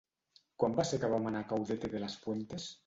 [0.63, 2.71] Quan va ser que vam anar a Caudete de las Fuentes?